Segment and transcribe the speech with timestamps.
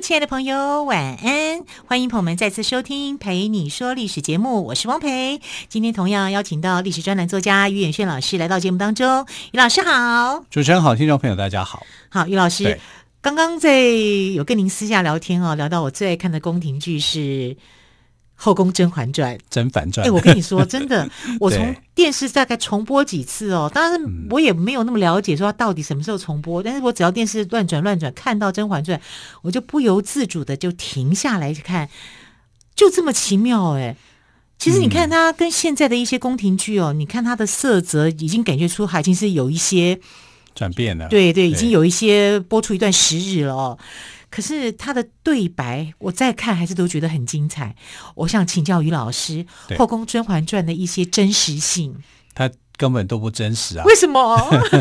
[0.00, 1.64] 亲爱的朋友，晚安！
[1.86, 5.40] 欢迎朋友们再次收听《陪你说历史》节目，我是汪培。
[5.68, 9.24] 今天同样邀请到历史专栏作家于远炫老师来到节目当中。
[9.52, 11.86] 于老师好，主持人好，听众朋友大家好。
[12.08, 12.78] 好，于老师，
[13.20, 17.56] 刚刚在有跟您私下聊天哦，聊到我最爱看的宫廷剧是。
[18.44, 20.06] 后宫甄嬛传，甄嬛传。
[20.06, 21.08] 哎，我跟你说，真的，
[21.40, 23.70] 我从电视大概重播几次哦。
[23.72, 26.62] 当然，我也没有那么了解，说它到底什么时候重播。
[26.62, 28.98] 但是我只要电视乱转乱转，看到《甄嬛传》，
[29.40, 31.88] 我就不由自主的就停下来去看，
[32.76, 33.96] 就这么奇妙哎。
[34.58, 39.98] 其实你看它跟现在的一些宫廷剧哦，你看它的色泽已经感觉出还已经是有一些
[40.54, 41.08] 转变了。
[41.08, 43.78] 对对，已经有一些播出一段时日了哦。
[44.34, 47.76] 可是他的对白，我再看还是都觉得很精彩。
[48.16, 49.44] 我想请教于老师，
[49.78, 52.02] 《后宫甄嬛传》的一些真实性。
[52.34, 53.84] 他根本都不真实啊！
[53.84, 54.36] 为什么？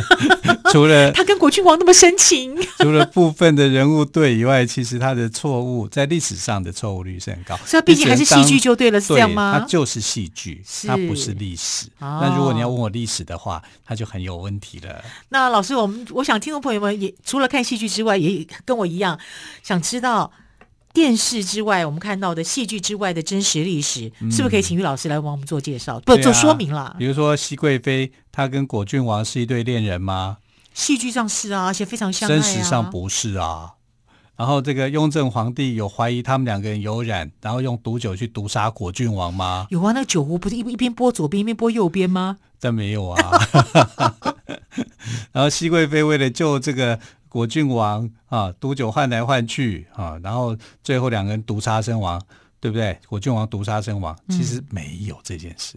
[0.72, 7.56] 除了 他跟果郡王那么深情， 除了部分的人物对以外，其实他的错误在历史上的错误率是很高。
[7.66, 9.60] 所以毕竟还是戏剧就对了，是这样吗？
[9.60, 11.86] 它就是戏剧，它不是历史。
[12.00, 15.04] 那如果你要问我历史的话，它就很有问题了。
[15.30, 19.20] 那老师，我们我想听众朋友们也除了看戏剧之外，也跟我一样
[19.62, 20.32] 想知道。
[20.94, 26.96] 电视之外，我们看到的戏剧之外的真实历史，嗯、是不是可以请于老师来帮我们做介绍，不做说明了？
[27.00, 30.38] 比如说熹贵妃，她跟果郡王是一对恋人吗？
[30.74, 32.40] 戏剧上是啊，而且非常相爱啊。
[32.40, 33.74] 真实上不是啊。
[34.36, 39.68] 然后这个雍正皇帝有怀疑他们两个人有染，然后用毒酒去毒杀果郡王吗？
[39.70, 42.38] 有啊，那个酒壶不是一一边拨左边一边拨右边吗？
[42.60, 44.33] 但没有啊。
[45.32, 47.00] 然后熹贵妃为了救这个。
[47.34, 52.22] 果郡王啊，毒酒换来换去啊，然后最后两个人毒杀身亡，
[52.60, 52.96] 对不对？
[53.08, 55.74] 果郡王毒杀身亡，其实没有这件事、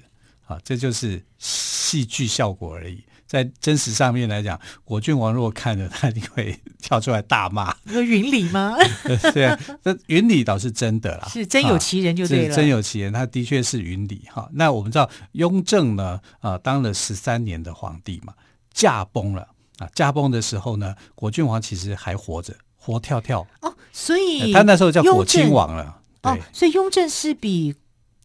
[0.49, 3.03] 嗯、啊，这就是戏剧效果而已。
[3.27, 7.75] 在真实上面来讲，果郡王如果看了，他一定会跳出来大骂。
[7.87, 8.77] 有云里吗？
[9.33, 14.47] 对啊，这云里倒是真的啦，是真有其人就对了，啊、真有其人，他的确是云里哈。
[14.53, 18.35] 那我们知道雍正呢，啊，当了十三年的皇帝嘛，
[18.77, 19.49] 驾崩了。
[19.79, 26.01] 啊，驾崩的时候呢，果郡王其实还活着，活跳跳哦，所以他那时候叫果亲王了。
[26.23, 27.75] 哦，所以雍正是比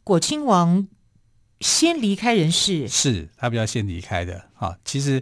[0.05, 0.87] 果亲王
[1.59, 4.41] 先离开人世，是他比较先离开的。
[4.55, 5.21] 啊，其实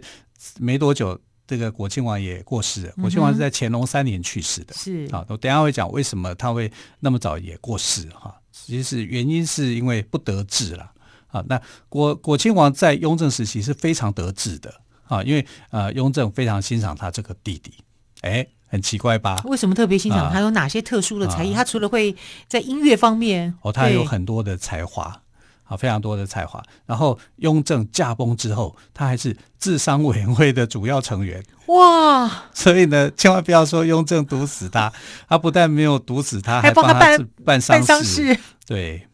[0.58, 1.18] 没多久，
[1.48, 2.92] 这个果亲王也过世了。
[3.00, 4.72] 果亲王是在乾隆三年去世的。
[4.74, 6.70] 是啊，我等一下会讲为什么他会
[7.00, 8.40] 那么早也过世哈。
[8.52, 10.92] 其实原因是因为不得志了。
[11.26, 14.72] 啊，那果果亲王在雍正时期是非常得志的。
[15.10, 17.74] 啊，因为呃，雍正非常欣赏他这个弟弟，
[18.20, 19.42] 哎，很奇怪吧？
[19.44, 20.38] 为什么特别欣赏他？
[20.38, 21.52] 有哪些特殊的才艺？
[21.52, 22.14] 啊、他除了会
[22.46, 25.20] 在音乐方面，哦，他有很多的才华，
[25.64, 26.62] 啊，非常多的才华。
[26.86, 31.42] 然后雍正驾崩之后，他还是治丧委员会的主要成员。
[31.66, 32.44] 哇！
[32.54, 34.92] 所以呢，千万不要说雍正毒死他，
[35.28, 38.38] 他不但没有毒死他，还帮他办办丧事。
[38.64, 39.08] 对。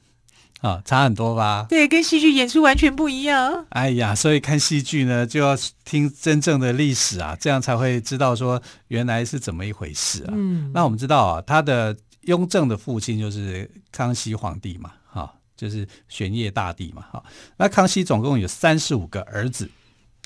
[0.63, 1.67] 啊，差很多吧？
[1.69, 3.67] 对，跟戏剧演出完全不一样。
[3.69, 10.33] 哎呀，所以看戏剧呢，就要听真正的历史啊，这样才会知道说原来是怎么一回事啊。
[10.35, 17.23] 嗯，那我们知道啊，他的雍正的父亲就是康熙皇帝嘛，哈，就是玄烨大帝嘛，哈。
[17.59, 19.71] 那康熙总共有三十五个儿子，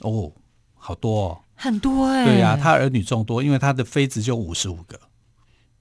[0.03, 0.33] 哦，
[0.75, 2.25] 好多哦，很多哎。
[2.25, 4.99] 对呀，他儿女众多，因为他的妃子就五十五个。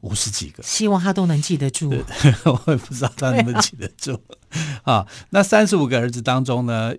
[0.02, 1.90] 五十几个，希望他都能记得住。
[2.46, 4.22] 我也不知道他能不能记得住
[4.84, 5.08] 啊， 啊。
[5.32, 6.94] 那三十五个儿子当中呢，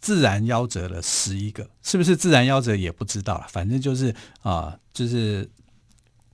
[0.00, 3.46] 自然夭折了十一个，是不是自然夭折也不知道了。
[3.48, 5.50] 反正就是啊，就是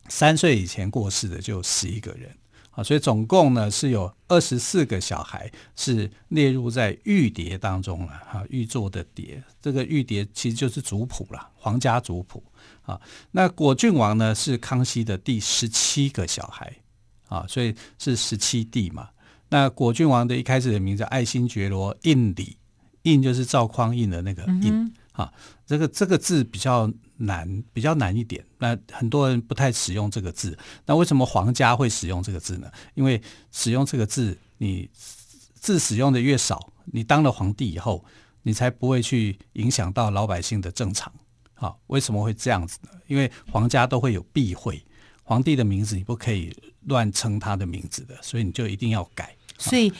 [0.08, 2.30] 三岁以前过世的就十一个人。
[2.78, 8.12] 啊，所以总共呢是有二十四个小孩是列入在玉牒当中了。
[8.24, 12.40] 哈，玉做的牒，这个玉牒其实就是族谱了，皇家族谱。
[12.82, 13.00] 啊，
[13.32, 16.72] 那果郡王呢是康熙的第十七个小孩。
[17.26, 19.08] 啊，所以是十七弟嘛。
[19.48, 22.56] 那果郡王的一开始的名字爱新觉罗胤礼，
[23.02, 24.70] 胤就是赵匡胤的那个胤。
[24.70, 25.32] 嗯啊，
[25.66, 28.44] 这个这个字比较难，比较难一点。
[28.58, 30.56] 那很多人不太使用这个字。
[30.86, 32.70] 那为什么皇家会使用这个字呢？
[32.94, 33.20] 因为
[33.50, 34.88] 使用这个字，你
[35.54, 38.04] 字使用的越少，你当了皇帝以后，
[38.44, 41.12] 你才不会去影响到老百姓的正常。
[41.54, 42.90] 好，为什么会这样子呢？
[43.08, 44.80] 因为皇家都会有避讳，
[45.24, 49.34] 皇帝的名字你不可以乱称他的名字的，所以你就一定要改。
[49.58, 49.92] 所以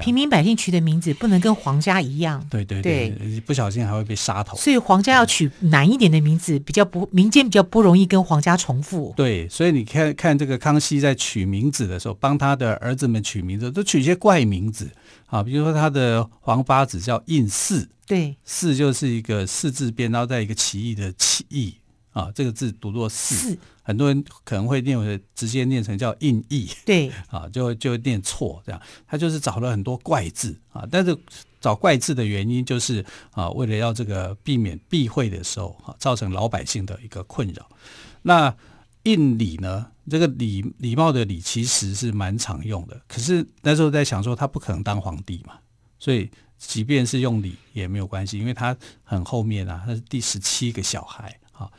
[0.00, 2.46] 平民百姓取的名字不能跟皇家一样。
[2.48, 4.56] 对对对，对不小心还会被杀头。
[4.56, 9.12] 所以皇家要取难一点的名字，比较不民间比较不容易跟皇家重复。
[9.16, 14.88] 对，所以你看看这个康熙在取名字的时候，帮他的儿子们取名字都取一些怪名字
[15.26, 21.74] 啊，比如说他的皇八子叫胤祀，对，祀就是一个四字边，然后在一个奇异的起义。
[22.18, 28.82] 啊，这个字读作“四”，很多人可能会念为直接念成叫“印义”，对， 啊，就就念错这样。
[29.06, 31.16] 他就是找了很多怪字啊，但是
[31.60, 37.68] 找怪字的原因就是啊，为了要这个避免避讳的时候啊，造成老百姓的一个困扰。
[38.22, 38.52] 那
[39.04, 45.54] “印礼”呢，这个礼礼貌的“礼”其实是蛮常用的，可是那时候在想说他不可能当皇帝嘛，
[46.00, 46.28] 所以
[46.58, 51.70] 即便是用“礼”也没有关系，因为他很后面啊，他是第十七个小孩啊。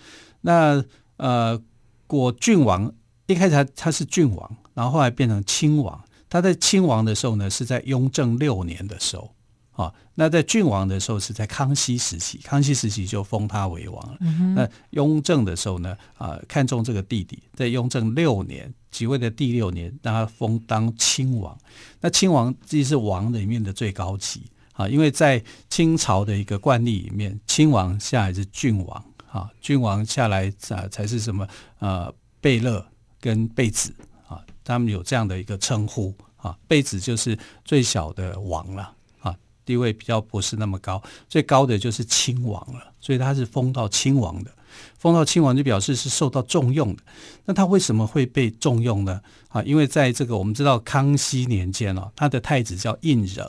[0.42, 0.84] 那
[1.18, 1.62] 呃，
[2.08, 2.94] 果郡王
[3.28, 6.04] 一开始他他是郡王，然后后来变成亲王。
[6.30, 9.34] 他在亲王的时候呢，是在雍正六年的时候
[9.72, 9.94] 啊。
[10.14, 14.18] 那在郡王的时候是在康熙时期，康熙时期就封他为王了。
[14.22, 21.58] 嗯、那雍正的时候呢，啊，看中这个弟弟，在雍正六年即位的第六年，让他封当亲王。
[22.00, 24.44] 那亲王既是王里面的最高级
[24.74, 29.04] 啊，因为在清朝的一个惯例里面，亲王下来是郡王。
[29.32, 31.48] 啊，君王下来啊，才是什么？
[31.80, 32.86] 呃，贝勒
[33.20, 33.94] 跟贝子
[34.28, 36.58] 啊，他们有这样的一个称呼啊。
[36.68, 42.92] 贝子就是最小的王了啊，地位比较不是那么高，最高的就是亲王了。
[43.00, 44.52] 所以他是封到亲王的，
[44.98, 47.04] 封到亲王就表示是受到重用的。
[47.46, 49.22] 那他为什么会被重用呢？
[49.50, 53.48] 啊，因为在这个我们知道康熙年间哦，他的太子叫胤禛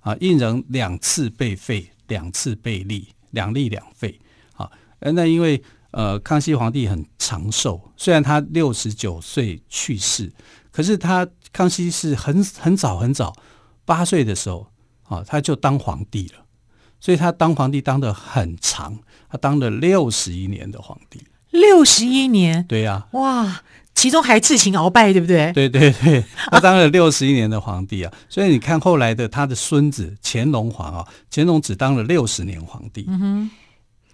[0.00, 4.20] 啊，胤禛两次被废，两次被立，两立两废。
[5.00, 5.62] 那因为
[5.92, 10.30] 呃，康熙皇帝很长寿，虽然他六十九岁去世，
[10.70, 13.34] 可是他康熙是很很早很早
[13.86, 14.66] 八岁的时候
[15.04, 16.44] 啊，他就当皇帝了，
[17.00, 18.98] 所以他当皇帝当得很长，
[19.30, 23.62] 他当了六十一年的皇帝，六十一年，对呀、啊，哇，
[23.94, 25.50] 其中还自行鳌拜，对不对？
[25.54, 33.06] 对对对，他当了六十一年的皇帝啊，所以你看后来的他的孙子乾隆皇啊，乾隆只当了六十年皇帝。
[33.08, 33.50] 嗯哼。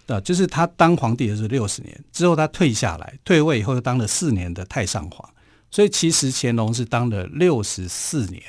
[0.07, 5.29] 啊，就是他当皇帝的是六十年之后，他退下来，退位以后又当了四年的太上皇，
[5.71, 8.43] 所以其实乾隆是当了六十四年，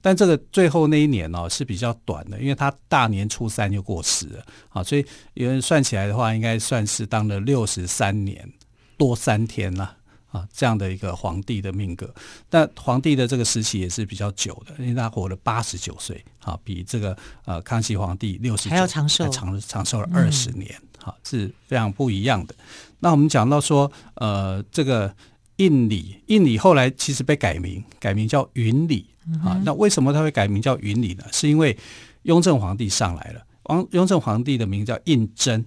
[0.00, 8.52] 但这个最后那一年呢、哦、是比较短的，因为他大年初三就过世了啊，所以有人算起来的话，应该算是当了六十三年
[8.96, 9.96] 多三天了
[10.32, 12.12] 啊，这样的一个皇帝的命格。
[12.50, 20.68] 但皇帝的这个时期也是比较久的，因为他活了八十九岁啊，比这个呃康熙皇帝六十九还要长寿，长长寿了二十年。
[20.74, 20.87] 嗯
[21.24, 22.54] 是非常不一样的。
[23.00, 25.14] 那我们讲到说，呃，这个
[25.56, 29.06] 印里，印里后来其实被改名，改名叫云里
[29.44, 29.60] 啊。
[29.64, 31.24] 那为什么他会改名叫云里呢？
[31.30, 31.76] 是因为
[32.22, 35.64] 雍正皇帝上来了，王雍正皇帝的名叫胤禛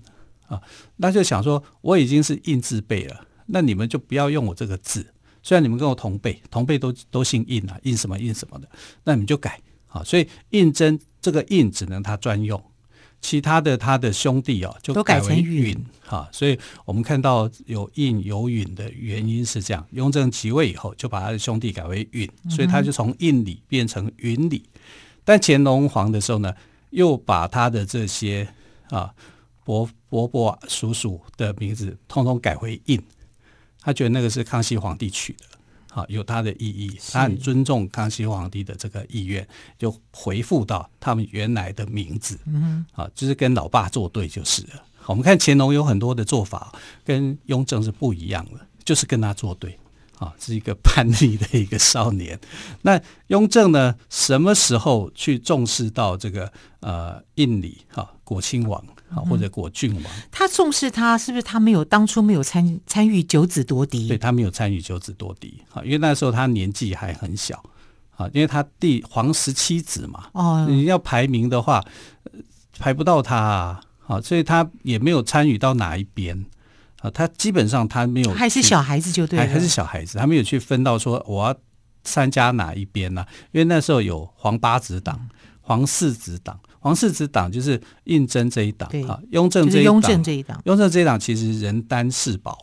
[0.48, 0.62] 啊，
[0.98, 5.06] 那就想说，我已经是胤字辈了，那你们就不要用我这个字。
[5.44, 8.68] 虽然你们跟我同辈，同辈都都姓胤啊，胤什么胤什么的，
[9.06, 10.04] 那你们就改啊。
[10.04, 12.62] 所以胤禛这个胤只能他专用。
[13.22, 19.88] 其他的他的兄弟哦，就改为允哈，所以我们看到有胤有允的原因是这样。
[19.92, 24.64] 雍正即位以后，就把他的兄弟改为允，所以他就从印礼变成允礼。
[25.24, 26.54] 但乾隆皇的时候呢，
[26.90, 28.48] 又把他的这些
[28.90, 29.14] 啊
[29.64, 33.00] 伯伯伯叔叔的名字通通改回印，
[33.80, 35.46] 他觉得那个是康熙皇帝取的。
[35.94, 39.46] 好，有它的意义，他很尊重康熙皇帝的这个意愿，
[39.78, 42.40] 就回复到他们原来的名字。
[42.46, 44.84] 嗯，啊，就是跟老爸作对就是了。
[45.06, 49.78] 我们看乾隆有很多的做法跟雍正是不一样的，就是跟他作对。
[50.18, 52.40] 啊，是一个叛逆的一个少年。
[52.84, 57.82] 那雍正呢，什么时候去重视到这个呃印礼？
[57.90, 60.04] 哈，果亲王啊，或者果郡王？
[60.32, 64.08] 他重视他，是不是他没有当初没有参参与九子夺嫡？
[64.08, 67.64] 对，他没有参与九子夺嫡啊，因为那时候他年纪还很小
[68.16, 70.28] 啊，因为他第皇十七子嘛。
[70.34, 71.84] 哦，你要排名的话，
[72.80, 76.46] 排不到他啊，所以他也没有参与到哪一边。
[77.02, 81.56] 啊，他基本上他没有，还是小孩子就对了，还还是小孩子，他没有去分到说我要
[82.04, 83.28] 参加哪一边呢、啊？
[83.52, 85.28] 因为那时候有皇八子党、
[85.62, 92.58] 皇四子党，皇室子党就是胤禛这一党啊，雍正这一党，雍正这一党，雍正这一党其实人单势薄，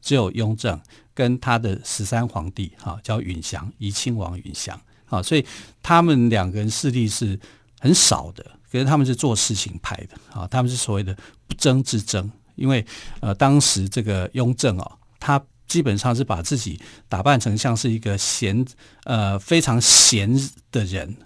[0.00, 0.80] 只有雍正
[1.12, 5.44] 跟他的十三皇帝哈，叫允祥，怡亲王允祥啊，所以
[5.82, 7.38] 他们两个人势力是
[7.80, 11.14] 很少的，可是他们是做事情派的啊，他们是所谓的
[11.46, 12.30] 不争之争。
[12.54, 12.86] 因为
[13.18, 18.64] 呃，当时这个雍正哦，他基本上是把自己打扮成像是一个贤
[19.02, 20.32] 呃非常贤
[20.70, 21.16] 的人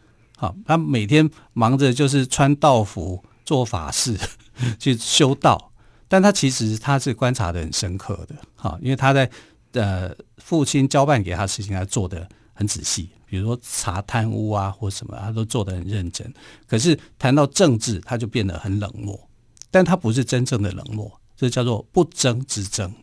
[0.41, 4.17] 好，他每天忙着就是穿道服做法事
[4.79, 5.73] 去修道，
[6.07, 9.29] 但他其实他是观察得很深刻的，哈，因为他在
[9.73, 16.33] 呃父亲交办给他事情，他做得很仔细，比如说查贪污啊或什么，他都做得很认真。
[16.69, 19.19] 可是谈到政治，他就变得很冷漠，
[19.73, 22.95] 但他不是真正的冷漠，这叫做不争之争。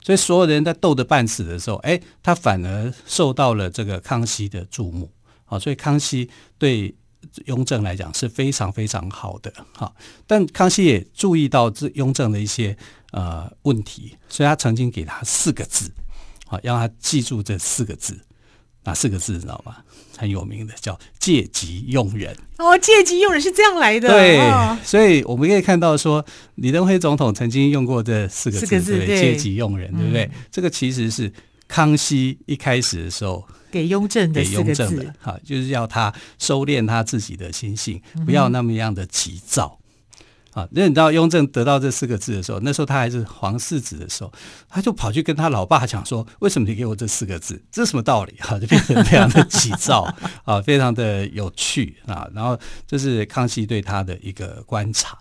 [0.00, 5.10] 所以所有人在斗得半死的时候，哎，他反而受到了这个康熙的注目。
[5.48, 6.94] 啊，所以康熙对
[7.46, 9.92] 雍正来讲是非常非常好的哈，
[10.26, 12.76] 但康熙也注意到这雍正的一些
[13.10, 15.90] 呃问题，所以他曾经给他四个字，
[16.46, 18.18] 好让他记住这四个字，
[18.84, 19.76] 哪四个字你知道吗？
[20.16, 22.36] 很有名的叫借急用人。
[22.58, 24.08] 哦，借急用人是这样来的。
[24.08, 24.40] 对，
[24.84, 26.24] 所以我们可以看到说，
[26.54, 30.24] 李登辉总统曾经用过这四个字，四个字对，戒急用人，对不对？
[30.24, 31.32] 嗯、这个其实是
[31.66, 33.44] 康熙一开始的时候。
[33.70, 39.78] 给雍正的给雍正的，哈，就是要他收敛他自己的心性，不要那么样的急躁，
[40.52, 44.32] 啊、嗯，那你知道雍正得到这四个字的时候，那时候他还是皇四子的时候，
[44.68, 47.62] 他就跑去跟他老爸讲说：“为什么你给我这四个字？
[47.70, 50.02] 这是什么道理？”哈，就变成非常的急躁，
[50.44, 52.28] 啊，非常的有趣啊。
[52.34, 55.18] 然后这是康熙对他的一个观察。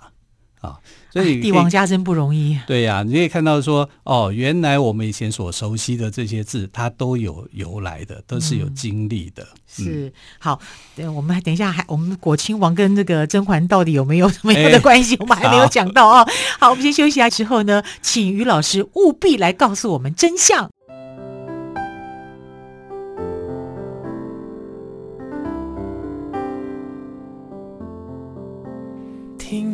[0.67, 0.77] 啊，
[1.12, 2.57] 所以帝王家真不容易。
[2.67, 9.47] 对呀、啊，你可以看到说，哦，原来我们以前所熟悉的这些字，它都有由来的，都是有经历的。
[9.79, 10.59] 嗯、是好，
[10.95, 15.15] 对，我们还等一下还，我们果亲王跟这个甄嬛到底有没有什么样的关系？
[15.15, 16.25] 欸、我们还没有讲到啊。
[16.59, 20.69] 好，好，我们先休息一下，之后呢，请于老师务必来告诉我们真相。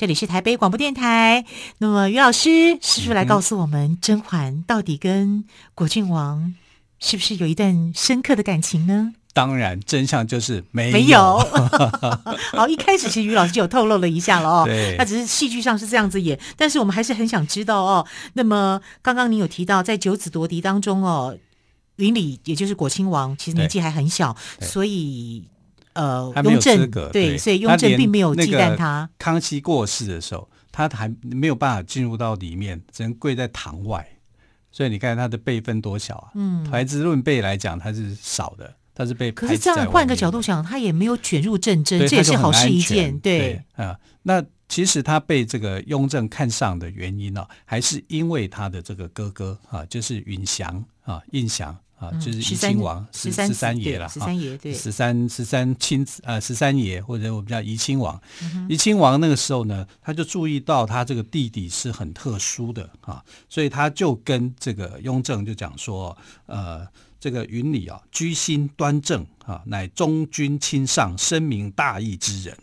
[0.00, 1.44] 这里是台北广播电台。
[1.76, 6.54] 那么于老师是不是来告诉我们，甄嬛到底跟果郡王
[6.98, 9.12] 是不是有一段深刻的感情呢？
[9.34, 10.92] 当然，真相就是没有。
[10.94, 11.38] 没有。
[12.56, 14.64] 好，一开始其实于老师就有透露了一下了哦。
[14.64, 14.96] 对。
[14.96, 18.06] 那只是戏剧上是这样子演，但是我们还是很想知道哦。
[18.32, 21.36] 那么刚刚你有提到，在九子夺嫡当中哦，
[21.96, 25.44] 云里也就是果亲王，其实年纪还很小，所以。
[25.94, 29.08] 呃，雍正对，对，所以雍正并没有忌惮他。
[29.18, 34.06] 康熙过世的时候，他还没有办法进入到里面，只能跪在堂外。
[34.72, 36.30] 所以你看他的辈分多小啊！
[36.34, 39.32] 嗯，排子论辈来讲，他是少的，他是被。
[39.32, 43.18] 可是这样换个角度想，他也没有卷入政争，这也是好事一件。
[43.18, 51.76] 对啊、呃，那其实他被这个雍正看上的原因呢、啊，还是因为他的这个哥哥啊，就是允祥啊，胤祥。
[52.00, 58.18] 啊，就是怡亲王，十三十三爷了，十三爷对，十三十三亲子啊，十三爷或者我们叫怡亲王。
[58.70, 66.16] 怡亲王那个时候呢，他就注意到他这个弟弟是很特殊的啊，所以他就跟这个雍正就讲说，
[66.46, 66.88] 呃，
[67.20, 72.56] 这个云里啊，居心端正啊，乃忠君亲上、深明大义之人，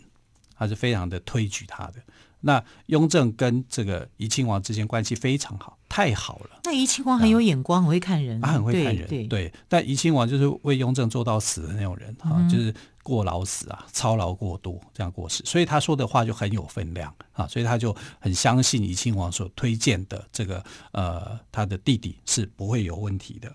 [0.56, 1.94] 他是非常的推举他的。
[2.40, 6.60] 那雍正跟这个怡亲王之间关系非常好，太好了。
[6.64, 8.40] 那怡亲王很有眼光，很会看人。
[8.40, 9.26] 他很会看人，对。
[9.26, 23.52] 对，但怡亲王就是为雍正做到死的那种人啊、嗯，就是过劳死啊，操劳过度这样过世，所以他说的话就很有分量啊，所以他就很相信怡亲王所推荐的这个呃他的弟弟是不会有问题的。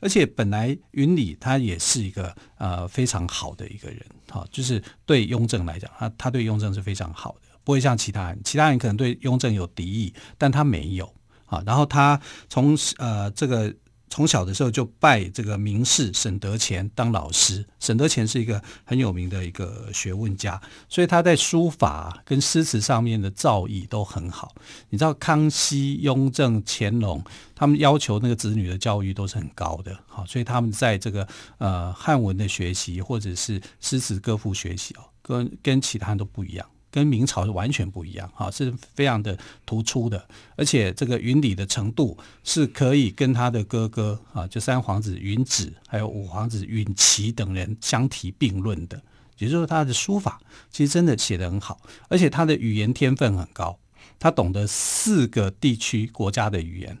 [0.00, 7.53] 而且本来云里他也是一个呃非常好的一个人，哈，就是对雍正来讲，他他对雍正是非常好的。
[7.64, 11.12] 不会像其他人，其他人可能对雍正有敌意，但他没有
[11.46, 11.62] 啊。
[11.66, 13.74] 然后他从呃这个
[14.10, 17.66] 从小的时候就拜这个名士沈德潜当老师。
[17.80, 24.54] 沈德潜是一个很有名的一个学问家，所以他在书法跟诗词上面的造诣都很好。
[24.90, 27.24] 你知道康熙、雍正、乾隆
[27.56, 31.26] 他们要求那个子女的教育都是很高的，好，所以他们在这个
[31.58, 36.64] 呃汉文的学习或者是诗词歌赋学习哦，跟跟其他人都不一样。
[36.94, 39.36] 跟明朝是完全不一样，哈，是非常的
[39.66, 40.24] 突出的，
[40.54, 49.02] 而且这个云里的程度是可以跟他的哥哥啊，就三皇子允子还有五皇子允琦等人相提并论的，
[49.38, 53.76] 也就是说他的书法其实真的写得很好，而且他的语言天分很高，
[54.20, 56.96] 他懂得四个地区国家的语言，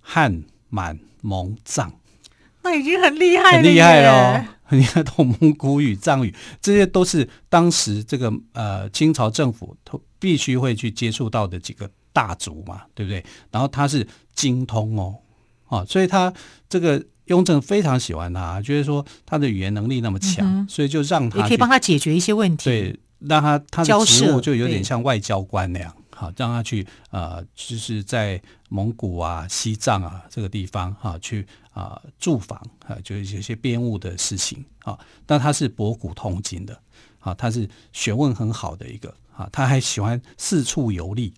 [0.00, 1.92] 汉、满、蒙、藏，
[2.62, 4.44] 那已经很厉害了，很厉害哦。
[4.70, 13.24] 你看到蒙古语、藏语，这些都是当时这个呃清朝政府都必须会去接触到的几个大族嘛，对不对？
[13.50, 15.16] 然后他是精通哦，
[15.66, 16.32] 啊，所以他
[16.68, 17.04] 这个。
[17.26, 22.66] 雍正非常喜欢他，觉得说他的语言能力那么强，嗯、所以就让他也可以帮他解决一些问题。
[22.66, 34.98] 对，让他他的职务就有点像外交官那样，好让他去呃，就是在蒙古啊、西藏啊这个地方哈、啊、去啊驻防啊，就是有些编务的事情啊。
[35.26, 36.80] 那他是博古通今的
[37.20, 41.34] 啊，他是学问很好的一个啊，他还喜欢四处游历，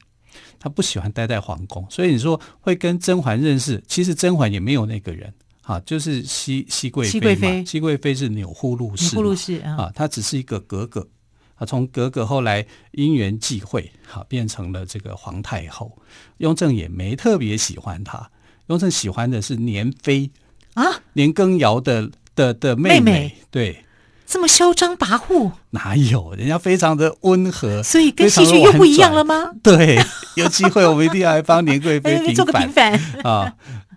[0.59, 1.85] 他不喜欢待在皇宫。
[1.91, 5.35] 所以你说会跟甄嬛认识，其实甄嬛也没有那个人。
[5.63, 11.07] 啊，就是熹熹贵妃嘛，熹贵妃是钮祜禄氏，祜禄氏啊，她只是一个格格，
[11.59, 15.99] 啊，从格格后来因缘际会，好变成了这个皇太后。
[16.39, 18.31] 雍正也没特别喜欢她，
[18.69, 20.31] 雍正喜欢的是年妃
[20.75, 20.85] 啊，
[21.15, 23.85] 年羹尧的的的妹妹，妹妹，对，
[24.27, 26.35] 这么嚣张跋扈，哪有？
[26.35, 29.53] 人家非常的温和，所以跟戏剧又不一样了吗？
[29.63, 29.99] 对，
[30.37, 32.93] 有机会我们一定要来帮年贵妃 做个平反
[33.25, 33.55] 啊。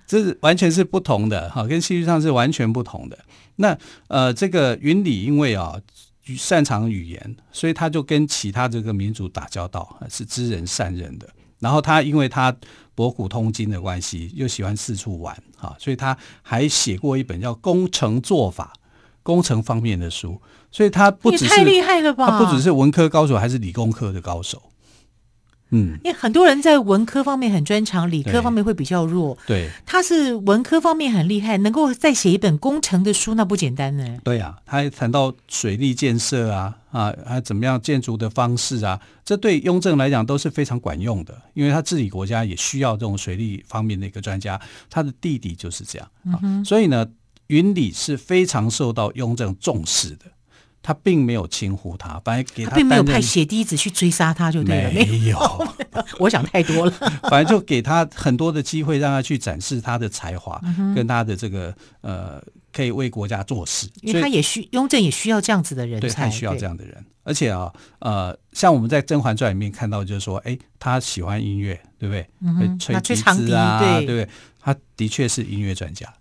[0.08, 3.18] 这是完全是不同的哈，跟戏剧上是完全不同的。
[3.56, 3.77] 那
[4.10, 5.75] 呃，这个云里因为啊
[6.25, 11.28] 擅长语言，所以他就跟其他这个民族打交道，是知人善任的。
[11.60, 12.56] 然后他因为他
[12.96, 18.74] 博古通今的关系，又喜欢四处玩哈，所以他还写过一本叫《工程做法》
[19.24, 20.42] 工程方面的书。
[20.72, 22.28] 所以他不只是太厉害了吧？
[22.28, 24.71] 他不只是文科高手，还是理工科的高手。
[25.72, 29.38] 嗯，因为很多人在文科方面很专长，理科方面会比较弱。
[29.48, 34.05] 对，他是文科方面很厉害，能够再写一本工程的书，那不简单呢。
[34.24, 44.60] 对呀、啊，他还谈到水利建设啊啊，还怎么样建筑的方式啊，这对雍正来讲都是非常管用的，因为他治理国家也需要这种水利方面的一个专家。
[44.90, 47.07] 他的弟弟就是这样啊，嗯、所以呢，
[47.48, 50.25] 云里是非常受到雍正重视的。
[50.83, 54.91] 他并没有轻忽他，反而给他，他并没有派血滴子去追杀他，就对了。
[54.91, 55.37] 没有，
[56.20, 56.91] 我想太多了。
[57.29, 60.59] 反正就给他很多的机会，让他去展示他的才华，
[60.96, 62.41] 跟他的这个呃，
[62.74, 63.87] 可以为国家做事。
[64.01, 67.05] 因为他也需雍正也需要这样子的人才，对，他需要这样的人。
[67.24, 72.27] 而且啊，呃，像我们在《甄嬛传》里面看到，就是说，哎，他喜欢音乐，对不对？
[72.41, 74.29] 嗯，吹笛子啊，对，对不对？
[74.59, 76.11] 他的确是音乐专家。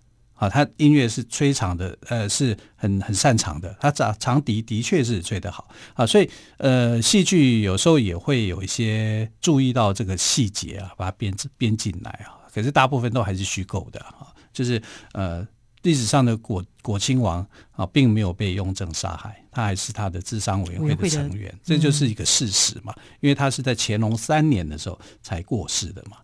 [0.40, 3.76] 啊，他音乐是吹长的，呃，是很很擅长的。
[3.78, 12.40] 他长长笛的确是吹得好啊，所以呃，戏剧有时候也会有一些注意到这个细节啊，把它编编进来啊。
[12.54, 15.46] 可是大部分都还是虚构的啊，就是呃，
[15.82, 22.94] 历史上的果果亲王啊，并没有被雍正杀害，他还是他的智商委员会的成员，这就是一个事实嘛。
[23.20, 26.16] 因为他是在乾隆三年的时候才过世的嘛。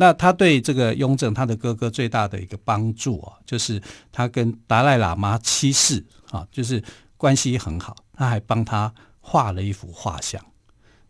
[0.00, 3.82] 那他对这个雍正，他的哥哥最大的一个帮助啊，就是
[4.12, 6.80] 他跟达赖喇嘛七世啊，就是
[7.16, 10.40] 关系很好，他还帮他画了一幅画像。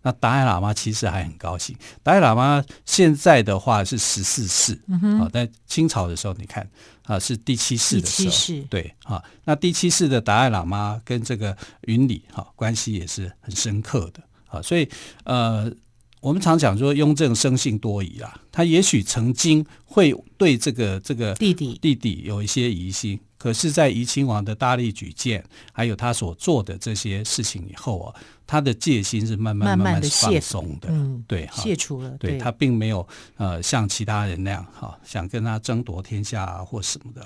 [0.01, 1.77] 那达赖喇嘛其实还很高兴。
[2.03, 6.67] 达赖喇嘛现在的话是十四世，嗯啊，在清朝的时候，你看
[7.03, 14.89] 啊，是第七世的时候，第七世对啊，那第七世的达赖喇嘛跟这个云里哈关系也是很深刻的啊，所以
[15.25, 15.71] 呃。
[16.21, 28.15] 我们常讲说雍正生性多疑啊，他也许曾经会对这个这个弟弟弟弟有一些疑心，可是，在怡亲王的大力举荐，还有他所做的这些事情以后啊，
[28.47, 37.25] 他的戒心是慢慢慢慢的放松的，嗯，对，卸除了，对，他并没有呃像其他人那样哈，想跟他争夺天下啊或什么的。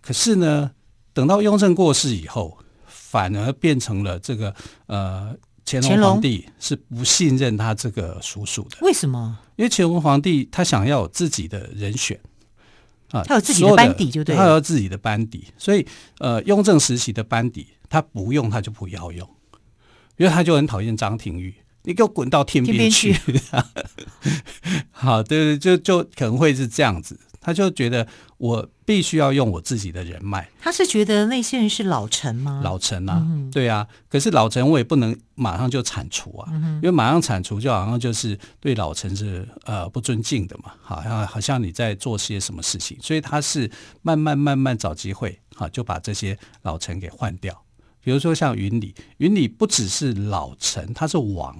[0.00, 0.70] 可是呢，
[1.12, 2.56] 等到雍正过世以后，
[2.86, 4.54] 反而变成了这个
[4.86, 5.36] 呃。
[5.80, 9.38] 乾隆皇帝是不信任他这个叔叔的，为什么？
[9.56, 12.18] 因为乾隆皇帝他想要有自己的人选
[13.10, 15.86] 啊，他有自己的班底就对，他有自己的班底，所以
[16.18, 19.28] 呃，雍正时期的班底他不用他就不要用，
[20.16, 21.54] 因为他就很讨厌张廷玉，
[21.84, 23.12] 你给我滚到天边去！
[23.12, 23.40] 边 去
[24.90, 27.18] 好，对对，就就可能会是这样子。
[27.42, 28.06] 他就觉得
[28.38, 30.48] 我必须要用我自己的人脉。
[30.60, 32.60] 他是觉得那些人是老臣吗？
[32.62, 33.86] 老臣啊，嗯、对啊。
[34.08, 42.96] 可是老臣我也不能马上就铲除啊，嗯、因为马上铲除就好像就是对老臣是呃不尊敬的嘛，好像好像你在做些什么事情。
[43.02, 43.70] 所以他是
[44.02, 47.60] 慢慢慢慢找机会，好就把这些老臣给换掉。
[48.04, 51.56] 比如说像云里，云里不只是老臣，他是王。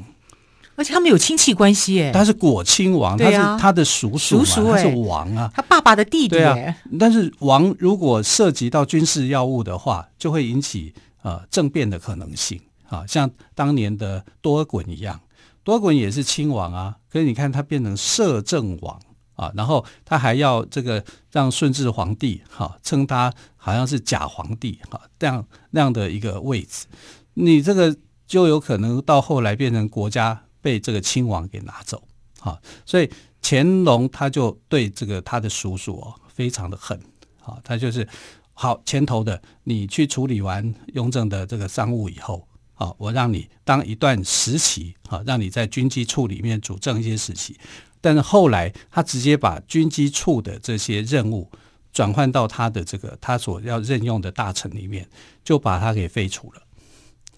[0.75, 6.29] 而且他们有亲戚关系哎，他是果亲王，他是他的叔叔嘛，他是王啊，他爸爸的弟弟。
[6.29, 6.57] 对啊，
[6.99, 12.61] 但是王如果涉及到军事要务的话，就会引起呃政变的可能性。
[12.89, 15.19] 啊，像当年的多尔衮一样，
[15.65, 19.01] 多尔衮也是亲王啊，可是你看他变成摄政王
[19.35, 26.85] 啊，然后他还要这个让顺治皇帝哈、啊、称他好像是假皇帝哈、啊，这样那样的一个位置，
[27.33, 32.03] 你这个就有可能到后来变成国家被这个亲王给拿走
[32.41, 33.11] 啊，所以
[33.43, 36.99] 乾隆他就对这个他的叔叔哦非常的恨
[37.45, 38.09] 啊，他就是。
[38.55, 47.59] 好，前头的你去处理完雍正的这个商务以后，好，我让你当一段时期，好，让你在军机处里面主政一些时期。
[48.03, 51.51] 但是后来他直接把军机处的这些任务
[51.95, 55.09] 转换到他的这个他所要任用的大臣里面，
[55.43, 56.63] 就把他给废除了。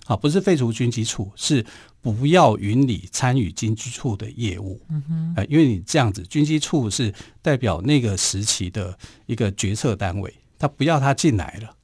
[0.04, 1.64] 好，不是废除军机处，是
[2.12, 4.78] 不要云里参与军机处的业务。
[4.90, 10.32] 嗯哼，因为你这样子，军机处是代表那个时期的一个决策单位。
[10.58, 11.74] 他不要他进来了，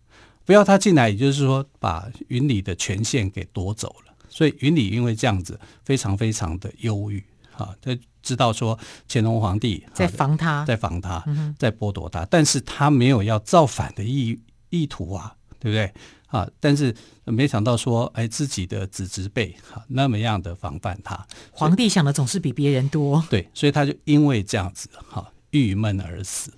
[0.44, 4.14] 不要他进来，也就是说把云里的权限给夺走了。
[4.28, 7.22] 所以云里因为这样子非常非常的忧郁
[7.56, 8.78] 啊，他知道说
[9.08, 11.24] 乾隆皇帝在防他，在防他，
[11.58, 15.92] 在剥夺他，但是他没有要造反的意意图啊，对不对
[16.30, 16.48] 啊？
[16.58, 26.52] 但是没想到说，哎，自己的子侄辈哈那么样的防范他，皇帝想的总是比别人多，对，所以他就因为这样子哈郁闷而死。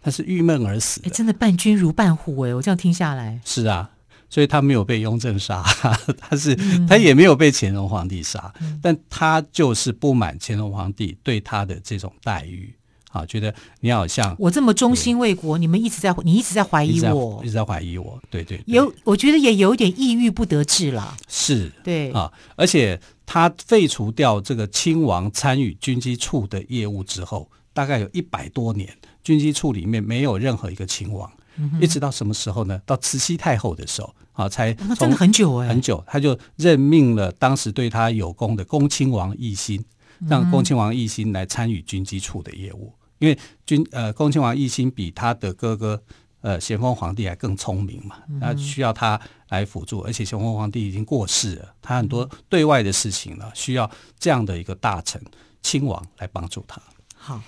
[0.00, 2.54] 他是郁闷而死，哎，真的伴君如伴虎哎！
[2.54, 3.90] 我这样听下来，是啊，
[4.30, 5.62] 所以他没有被雍正杀，
[6.16, 12.72] 他是、嗯、他也没有被乾隆皇帝杀，嗯、但他就是不满乾隆皇帝对他的这种待遇
[13.10, 28.94] 啊，觉得你好像我这么忠心为国，你们一直在你一直在怀疑我，一直在怀疑我，对对，对，有我觉得也有点抑郁不得志了，是，对啊，而且他废除掉这个亲王参与军机处的业务之后，大概有一百多年。
[29.24, 32.80] 军机处里面没有任何一个亲王，嗯、一直到什么时候呢？
[32.86, 39.84] 到慈禧太后的时候，啊，才那真的很久哎，很久，他就任命了当时对他有功的恭亲王奕欣，
[40.26, 42.90] 让恭亲王奕欣来参与军机处的业务。
[43.18, 46.02] 嗯、因为军呃，恭亲王奕欣比他的哥哥
[46.40, 50.00] 呃咸丰皇帝还更聪明嘛，那需要他来辅助。
[50.00, 55.22] 而且咸丰皇帝已经过世了，他很多对外的事情呢，需要这样的一个大臣
[55.62, 56.80] 亲王来帮助他。
[57.16, 57.40] 好。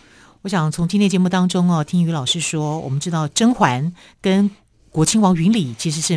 [0.42, 4.50] 我想从今天节目当中哦，听于老师说，我们知道甄嬛跟
[4.88, 6.16] 果亲王云里其实是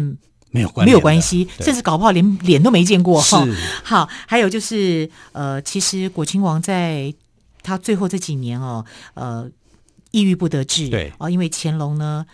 [0.49, 3.45] 没有关没有关系，甚至搞不好连脸都没见过哈。
[3.83, 7.13] 好，还有就是呃，其实果亲王在
[7.63, 9.49] 他最后这几年哦，呃，
[10.11, 12.25] 抑郁不得志，对哦，因为乾隆呢。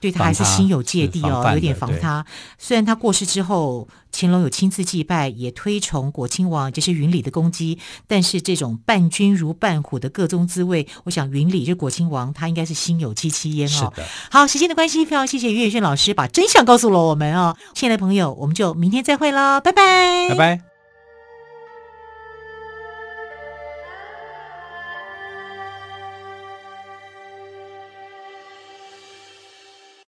[0.00, 2.22] 对他还是心有芥蒂哦，有点防他。
[2.22, 7.78] 对虽然他过世之后，乾隆有亲自祭拜，也推崇果亲王，就是云里的功绩。
[8.06, 13.92] 但是这种伴君如伴虎的各中滋味，我想云里就果亲王，他应该是心有戚戚焉哦。
[14.30, 17.54] 好，时间的关系，非常谢谢于远炫老师把真相告诉了我们哦。
[17.74, 20.69] 亲爱的朋友，我们就明天再会喽，拜拜，拜拜。